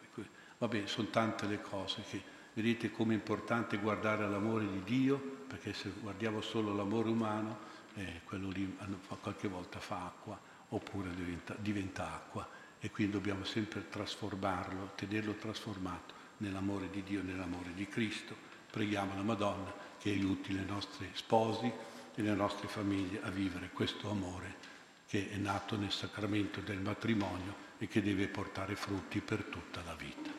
Vabbè, 0.58 0.86
sono 0.86 1.08
tante 1.08 1.46
le 1.46 1.60
cose 1.60 2.02
che 2.02 2.20
vedete 2.52 2.90
come 2.90 3.14
è 3.14 3.16
importante 3.16 3.76
guardare 3.76 4.24
all'amore 4.24 4.66
di 4.68 4.82
Dio, 4.82 5.16
perché 5.46 5.72
se 5.72 5.90
guardiamo 6.00 6.40
solo 6.40 6.74
l'amore 6.74 7.08
umano, 7.08 7.58
eh, 7.94 8.22
quello 8.24 8.48
lì 8.50 8.76
qualche 9.20 9.46
volta 9.46 9.78
fa 9.78 10.06
acqua 10.06 10.38
oppure 10.70 11.14
diventa, 11.14 11.54
diventa 11.56 12.12
acqua 12.12 12.46
e 12.80 12.90
quindi 12.90 13.12
dobbiamo 13.12 13.44
sempre 13.44 13.88
trasformarlo, 13.88 14.92
tenerlo 14.94 15.34
trasformato 15.34 16.14
nell'amore 16.38 16.90
di 16.90 17.02
Dio, 17.02 17.22
nell'amore 17.22 17.72
di 17.74 17.86
Cristo. 17.86 18.34
Preghiamo 18.70 19.14
la 19.14 19.22
Madonna 19.22 19.72
che 19.98 20.10
aiuti 20.10 20.54
le 20.54 20.64
nostre 20.64 21.10
sposi 21.14 21.70
e 22.14 22.22
le 22.22 22.34
nostre 22.34 22.68
famiglie 22.68 23.20
a 23.22 23.30
vivere 23.30 23.70
questo 23.72 24.10
amore 24.10 24.76
che 25.08 25.30
è 25.30 25.36
nato 25.36 25.76
nel 25.76 25.90
sacramento 25.90 26.60
del 26.60 26.80
matrimonio 26.80 27.66
e 27.78 27.88
che 27.88 28.02
deve 28.02 28.28
portare 28.28 28.76
frutti 28.76 29.20
per 29.20 29.44
tutta 29.44 29.82
la 29.84 29.94
vita. 29.94 30.37